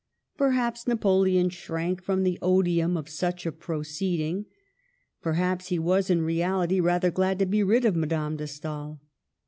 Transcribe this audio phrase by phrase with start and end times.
[0.35, 4.47] Perhaps Napoleon shrank from the odium of such a proceeding;
[5.21, 8.99] perhaps he was, in reality, rather glad to be rid of Madame de Stael.